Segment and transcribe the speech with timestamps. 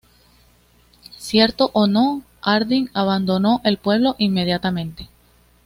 [1.19, 5.09] Cierto o no, Hardin abandonó el pueblo inmediatamente.